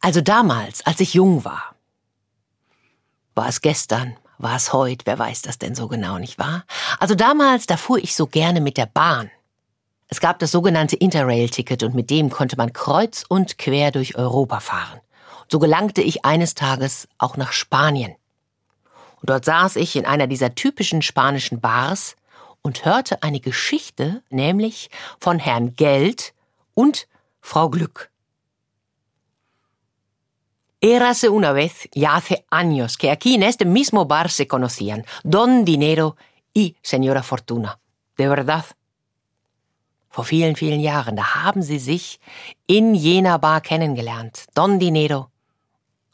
[0.00, 1.74] Also damals, als ich jung war.
[3.34, 6.64] War es gestern, war es heute, wer weiß das denn so genau, nicht wahr?
[6.98, 9.30] Also damals, da fuhr ich so gerne mit der Bahn.
[10.08, 14.60] Es gab das sogenannte Interrail-Ticket und mit dem konnte man kreuz und quer durch Europa
[14.60, 15.00] fahren.
[15.48, 18.14] So gelangte ich eines Tages auch nach Spanien.
[19.20, 22.16] Und dort saß ich in einer dieser typischen spanischen Bars
[22.62, 24.90] und hörte eine Geschichte, nämlich
[25.20, 26.32] von Herrn Geld
[26.74, 27.06] und
[27.40, 28.10] Frau Glück.
[30.82, 35.64] Érase una vez, ya hace años, que aquí en este mismo bar se conocían Don
[35.66, 36.16] Dinero
[36.54, 37.78] y Señora Fortuna.
[38.16, 38.64] De verdad.
[40.08, 42.18] Vor vielen, vielen Jahren, da haben sie sich
[42.66, 44.46] in jener Bar kennengelernt.
[44.54, 45.30] Don Dinero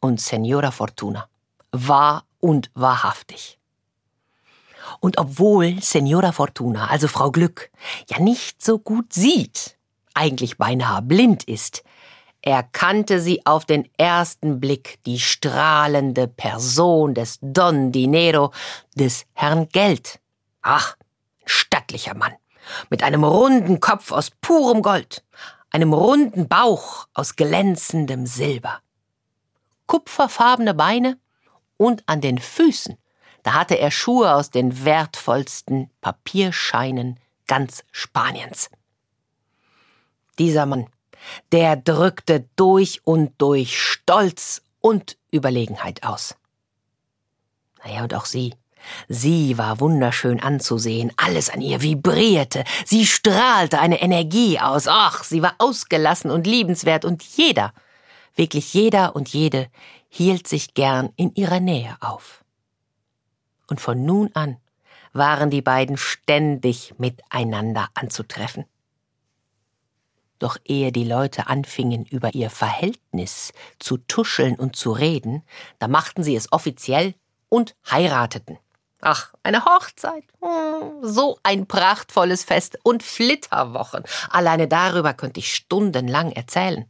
[0.01, 1.29] und Señora Fortuna.
[1.71, 3.59] Wahr und wahrhaftig.
[5.01, 7.71] Und obwohl Señora Fortuna, also Frau Glück,
[8.09, 9.77] ja nicht so gut sieht,
[10.15, 11.83] eigentlich beinahe blind ist,
[12.47, 18.53] erkannte sie auf den ersten Blick die strahlende Person des Don Dinero,
[18.95, 20.21] des Herrn Geld.
[20.63, 20.97] Ach,
[21.45, 22.33] stattlicher Mann,
[22.89, 25.25] mit einem runden Kopf aus purem Gold,
[25.71, 28.79] einem runden Bauch aus glänzendem Silber,
[29.87, 31.19] kupferfarbene Beine
[31.77, 32.97] und an den Füßen,
[33.43, 38.71] da hatte er Schuhe aus den wertvollsten Papierscheinen ganz Spaniens.
[40.39, 40.87] Dieser Mann
[41.53, 46.37] der drückte durch und durch Stolz und Überlegenheit aus.
[47.85, 48.55] Naja, und auch sie.
[49.09, 55.43] Sie war wunderschön anzusehen, alles an ihr vibrierte, sie strahlte eine Energie aus, ach, sie
[55.43, 57.73] war ausgelassen und liebenswert, und jeder,
[58.37, 59.69] wirklich jeder und jede,
[60.09, 62.45] hielt sich gern in ihrer Nähe auf.
[63.69, 64.59] Und von nun an
[65.13, 68.67] waren die beiden ständig miteinander anzutreffen.
[70.39, 75.43] Doch ehe die Leute anfingen, über ihr Verhältnis zu tuscheln und zu reden,
[75.79, 77.15] da machten sie es offiziell
[77.49, 78.59] und heirateten.
[79.01, 80.25] Ach, eine Hochzeit.
[80.43, 84.05] Hm, so ein prachtvolles Fest und Flitterwochen.
[84.31, 86.87] Alleine darüber könnte ich stundenlang erzählen.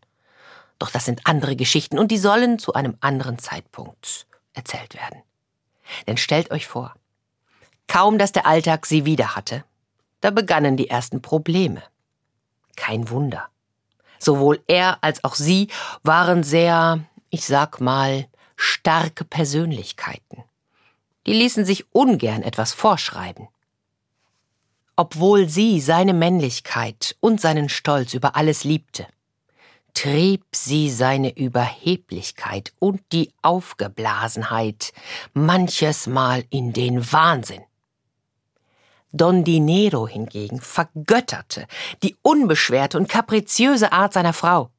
[0.78, 5.22] Doch das sind andere Geschichten und die sollen zu einem anderen Zeitpunkt erzählt werden.
[6.06, 6.94] Denn stellt euch vor,
[7.86, 9.64] kaum dass der Alltag sie wieder hatte,
[10.20, 11.82] da begannen die ersten Probleme.
[12.76, 13.48] Kein Wunder.
[14.18, 15.68] Sowohl er als auch sie
[16.02, 17.00] waren sehr,
[17.30, 18.26] ich sag mal,
[18.56, 20.44] starke Persönlichkeiten.
[21.26, 23.48] Die ließen sich ungern etwas vorschreiben.
[24.94, 29.06] Obwohl sie seine Männlichkeit und seinen Stolz über alles liebte,
[29.92, 34.92] trieb sie seine Überheblichkeit und die Aufgeblasenheit
[35.34, 37.65] manches Mal in den Wahnsinn.
[39.16, 41.66] Don Dinero hingegen vergötterte
[42.02, 44.70] die unbeschwerte und kapriziöse Art seiner Frau.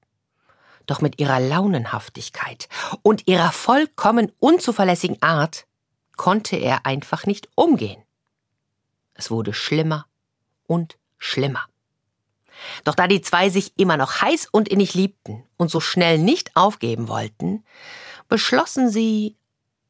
[0.86, 2.70] Doch mit ihrer Launenhaftigkeit
[3.02, 5.66] und ihrer vollkommen unzuverlässigen Art
[6.16, 8.02] konnte er einfach nicht umgehen.
[9.14, 10.06] Es wurde schlimmer
[10.66, 11.66] und schlimmer.
[12.84, 16.56] Doch da die zwei sich immer noch heiß und innig liebten und so schnell nicht
[16.56, 17.64] aufgeben wollten,
[18.30, 19.36] beschlossen sie,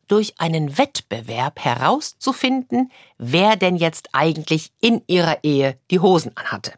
[0.08, 6.74] durch einen Wettbewerb herauszufinden, wer denn jetzt eigentlich in ihrer Ehe die Hosen anhatte.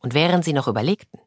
[0.00, 1.20] Und während sie noch überlegten,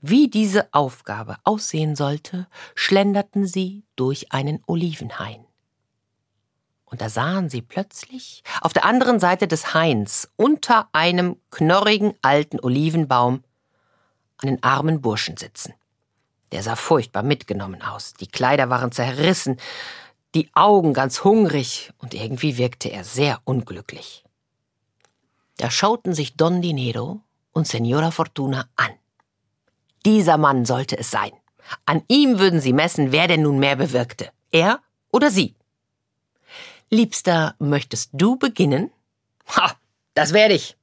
[0.00, 5.44] wie diese Aufgabe aussehen sollte, schlenderten sie durch einen Olivenhain.
[6.84, 12.60] Und da sahen sie plötzlich auf der anderen Seite des Hains unter einem knorrigen alten
[12.60, 13.44] Olivenbaum
[14.38, 15.74] einen armen Burschen sitzen.
[16.52, 18.14] Der sah furchtbar mitgenommen aus.
[18.14, 19.58] Die Kleider waren zerrissen,
[20.34, 24.24] die Augen ganz hungrig und irgendwie wirkte er sehr unglücklich.
[25.56, 27.20] Da schauten sich Don Dinero
[27.52, 28.90] und Senora Fortuna an.
[30.04, 31.32] Dieser Mann sollte es sein.
[31.84, 34.30] An ihm würden sie messen, wer denn nun mehr bewirkte.
[34.50, 35.54] Er oder sie.
[36.90, 38.90] Liebster, möchtest du beginnen?
[39.56, 39.72] Ha,
[40.14, 40.76] das werde ich.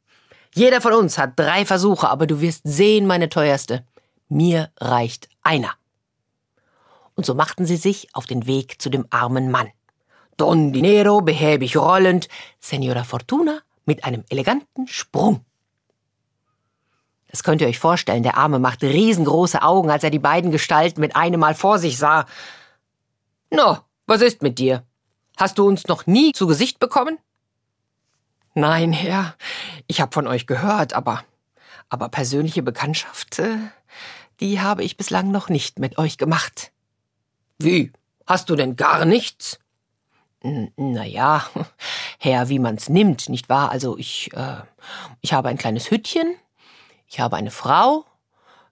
[0.54, 3.86] Jeder von uns hat drei Versuche, aber du wirst sehen, meine teuerste.
[4.28, 5.74] Mir reicht einer.
[7.16, 9.70] Und so machten sie sich auf den Weg zu dem armen Mann.
[10.38, 12.28] Don Dinero behäbig rollend,
[12.60, 15.46] Senora Fortuna mit einem eleganten Sprung.
[17.30, 21.02] Das könnt ihr euch vorstellen, der Arme machte riesengroße Augen, als er die beiden Gestalten
[21.02, 22.26] mit einem Mal vor sich sah.
[23.50, 24.84] No, was ist mit dir?
[25.38, 27.18] Hast du uns noch nie zu Gesicht bekommen?
[28.54, 29.36] Nein, Herr,
[29.88, 31.24] ich hab von euch gehört, aber
[31.90, 33.58] aber persönliche Bekanntschaft, äh,
[34.40, 36.72] die habe ich bislang noch nicht mit euch gemacht.
[37.58, 37.92] Wie?
[38.26, 39.60] Hast du denn gar nichts?
[40.42, 41.46] Na ja,
[42.20, 43.72] Herr, wie man's nimmt, nicht wahr?
[43.72, 44.58] Also ich, äh,
[45.22, 46.36] ich habe ein kleines Hüttchen,
[47.08, 48.06] ich habe eine Frau,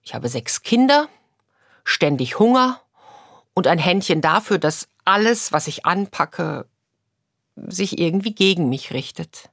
[0.04, 1.08] ich habe sechs Kinder,
[1.84, 2.82] ständig Hunger
[3.54, 6.66] und ein Händchen dafür, dass alles, was ich anpacke,
[7.56, 9.50] sich irgendwie gegen mich richtet.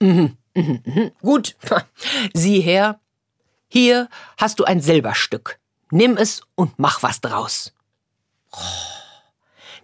[0.00, 0.36] Mhm,
[1.20, 1.56] Gut,
[2.34, 3.00] sieh her.
[3.68, 4.08] Hier
[4.38, 5.58] hast du ein Silberstück.
[5.90, 7.72] Nimm es und mach was draus.
[8.52, 8.96] Oh.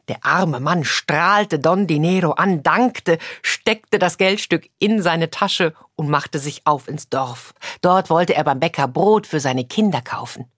[0.09, 6.11] Der arme Mann strahlte Don Dinero an, dankte, steckte das Geldstück in seine Tasche und
[6.11, 7.55] machte sich auf ins Dorf.
[7.83, 10.51] Dort wollte er beim Bäcker Brot für seine Kinder kaufen.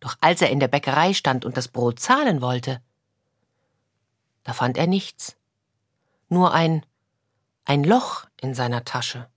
[0.00, 2.82] Doch als er in der Bäckerei stand und das Brot zahlen wollte,
[4.42, 5.36] da fand er nichts.
[6.28, 6.84] Nur ein,
[7.64, 9.28] ein Loch in seiner Tasche.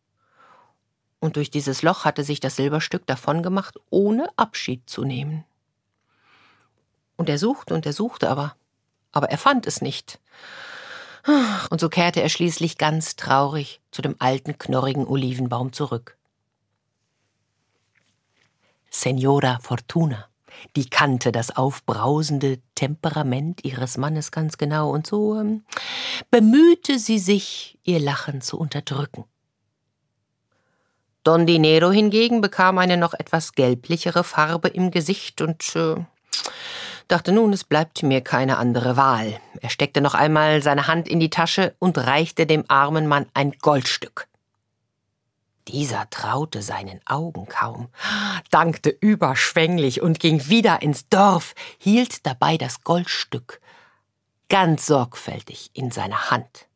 [1.20, 5.44] Und durch dieses Loch hatte sich das Silberstück davongemacht, ohne Abschied zu nehmen.
[7.16, 8.56] Und er suchte und er suchte, aber
[9.18, 10.20] aber er fand es nicht.
[11.72, 16.18] Und so kehrte er schließlich ganz traurig zu dem alten, knorrigen Olivenbaum zurück.
[18.90, 20.28] Senora Fortuna,
[20.76, 25.64] die kannte das aufbrausende Temperament ihres Mannes ganz genau und so ähm,
[26.32, 29.26] bemühte sie sich, ihr Lachen zu unterdrücken.
[31.24, 35.96] Don Dinero hingegen bekam eine noch etwas gelblichere Farbe im Gesicht und äh,
[37.10, 39.40] dachte nun, es bleibt mir keine andere Wahl.
[39.60, 43.52] Er steckte noch einmal seine Hand in die Tasche und reichte dem armen Mann ein
[43.62, 44.28] Goldstück.
[45.68, 47.90] Dieser traute seinen Augen kaum,
[48.52, 53.60] dankte überschwänglich und ging wieder ins Dorf, hielt dabei das Goldstück
[54.50, 56.68] ganz sorgfältig in seiner Hand.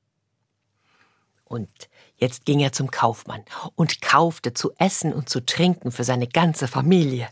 [1.43, 1.69] Und
[2.15, 3.43] jetzt ging er zum Kaufmann
[3.75, 7.27] und kaufte zu essen und zu trinken für seine ganze Familie.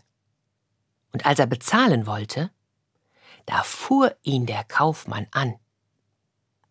[1.12, 2.50] Und als er bezahlen wollte,
[3.46, 5.54] da fuhr ihn der Kaufmann an.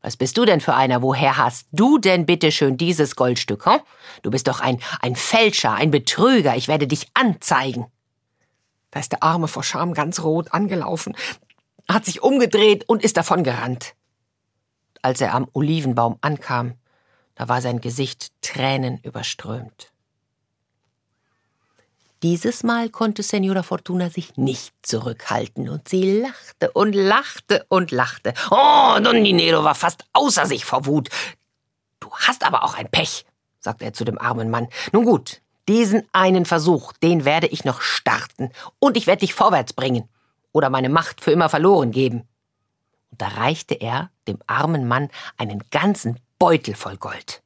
[0.01, 1.01] Was bist du denn für einer?
[1.01, 3.81] Woher hast du denn bitte schön dieses Goldstück, hm?
[4.21, 7.87] Du bist doch ein, ein Fälscher, ein Betrüger, ich werde dich anzeigen.
[8.91, 11.15] Da ist der Arme vor Scham ganz rot angelaufen,
[11.89, 13.95] hat sich umgedreht und ist davongerannt.
[15.01, 16.75] Als er am Olivenbaum ankam,
[17.35, 19.91] da war sein Gesicht Tränen überströmt.
[22.21, 28.33] Dieses Mal konnte Senora Fortuna sich nicht zurückhalten und sie lachte und lachte und lachte.
[28.51, 31.07] Oh, Don Dinero war fast außer sich vor Wut.
[32.01, 33.25] Du hast aber auch ein Pech,
[33.59, 34.67] sagte er zu dem armen Mann.
[34.91, 39.71] Nun gut, diesen einen Versuch, den werde ich noch starten und ich werde dich vorwärts
[39.71, 40.09] bringen
[40.51, 42.27] oder meine Macht für immer verloren geben.
[43.11, 47.41] Und da reichte er dem armen Mann einen ganzen Beutel voll Gold.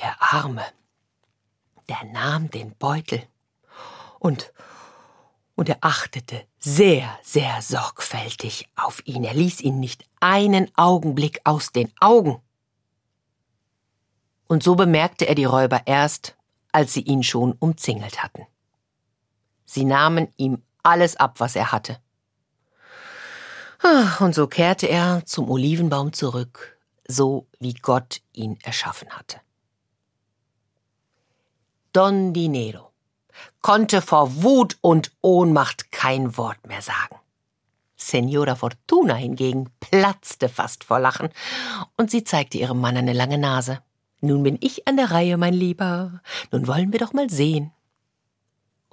[0.00, 0.64] Der Arme
[1.88, 3.22] der nahm den Beutel
[4.18, 4.52] und
[5.56, 9.22] und er achtete sehr, sehr sorgfältig auf ihn.
[9.22, 12.42] Er ließ ihn nicht einen Augenblick aus den Augen.
[14.48, 16.36] Und so bemerkte er die Räuber erst,
[16.72, 18.48] als sie ihn schon umzingelt hatten.
[19.64, 21.98] Sie nahmen ihm alles ab, was er hatte.
[24.20, 29.40] Und so kehrte er zum Olivenbaum zurück, so wie Gott ihn erschaffen hatte.
[31.92, 32.90] Don Dinero
[33.60, 37.16] konnte vor Wut und Ohnmacht kein Wort mehr sagen.
[37.96, 41.30] Senora Fortuna hingegen platzte fast vor Lachen,
[41.96, 43.80] und sie zeigte ihrem Mann eine lange Nase.
[44.20, 46.20] Nun bin ich an der Reihe, mein Lieber.
[46.50, 47.72] Nun wollen wir doch mal sehen.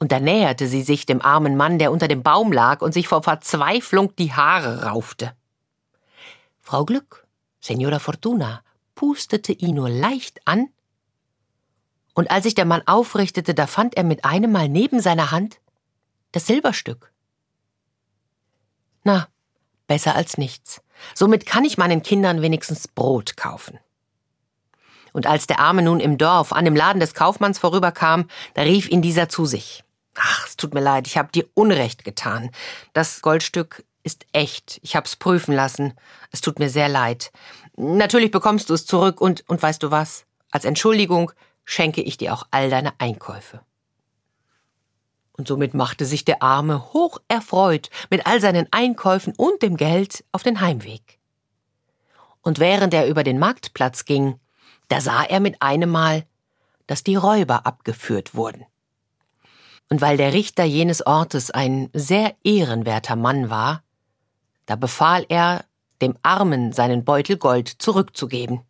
[0.01, 3.08] Und da näherte sie sich dem armen Mann, der unter dem Baum lag und sich
[3.08, 5.34] vor Verzweiflung die Haare raufte.
[6.60, 7.27] Frau Glück,
[7.60, 8.63] Senora Fortuna,
[8.96, 10.70] pustete ihn nur leicht an
[12.15, 15.60] und als sich der Mann aufrichtete, da fand er mit einem Mal neben seiner Hand
[16.31, 17.13] das Silberstück.
[19.03, 19.27] Na,
[19.86, 20.81] besser als nichts.
[21.13, 23.77] Somit kann ich meinen Kindern wenigstens Brot kaufen.
[25.13, 28.89] Und als der Arme nun im Dorf an dem Laden des Kaufmanns vorüberkam, da rief
[28.89, 29.84] ihn dieser zu sich.
[30.15, 32.51] Ach, es tut mir leid, ich habe dir Unrecht getan.
[32.94, 34.80] Das Goldstück ist echt.
[34.84, 35.94] Ich hab's prüfen lassen.
[36.32, 37.32] Es tut mir sehr leid.
[37.77, 40.25] Natürlich bekommst du es zurück und, und weißt du was?
[40.50, 41.32] Als Entschuldigung
[41.63, 43.62] schenke ich dir auch all deine Einkäufe.
[45.34, 50.24] Und somit machte sich der Arme hoch erfreut mit all seinen Einkäufen und dem Geld
[50.32, 51.20] auf den Heimweg.
[52.41, 54.39] Und während er über den Marktplatz ging,
[54.89, 56.25] da sah er mit einem Mal,
[56.88, 58.65] dass die Räuber abgeführt wurden.
[59.91, 63.83] Und weil der Richter jenes Ortes ein sehr ehrenwerter Mann war,
[64.65, 65.65] da befahl er,
[66.01, 68.62] dem Armen seinen Beutel Gold zurückzugeben,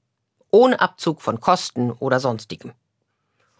[0.49, 2.71] ohne Abzug von Kosten oder sonstigem.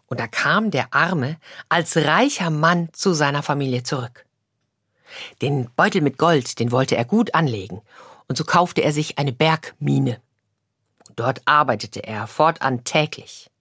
[0.08, 1.38] Und da kam der Arme
[1.70, 4.26] als reicher Mann zu seiner Familie zurück.
[5.44, 7.84] Den Beutel mit Gold, den wollte er gut anlegen,
[8.28, 10.20] und so kaufte er sich eine Bergmine.
[11.16, 13.52] Dort arbeitete er fortan täglich.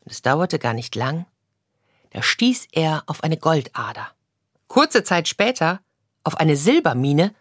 [0.00, 1.26] Und es dauerte gar nicht lang,
[2.14, 4.06] da stieß er auf eine Goldader.
[4.68, 5.80] Kurze Zeit später
[6.22, 7.34] auf eine Silbermine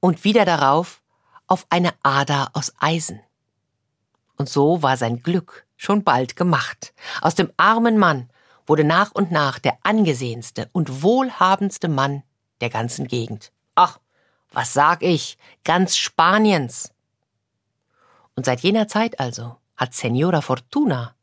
[0.00, 1.00] und wieder darauf
[1.46, 3.20] auf eine Ader aus Eisen.
[4.36, 6.92] Und so war sein Glück schon bald gemacht.
[7.20, 8.28] Aus dem armen Mann
[8.66, 12.24] wurde nach und nach der angesehenste und wohlhabendste Mann
[12.60, 13.52] der ganzen Gegend.
[13.76, 14.00] Ach,
[14.50, 16.90] was sag ich, ganz Spaniens.
[18.34, 21.14] Und seit jener Zeit also hat Senora Fortuna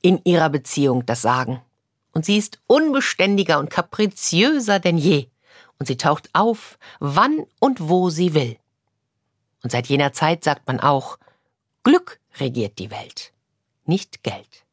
[0.00, 1.60] in ihrer Beziehung das Sagen.
[2.12, 5.28] Und sie ist unbeständiger und kapriziöser denn je.
[5.78, 8.56] Und sie taucht auf, wann und wo sie will.
[9.62, 11.18] Und seit jener Zeit sagt man auch,
[11.82, 13.32] Glück regiert die Welt,
[13.84, 14.64] nicht Geld.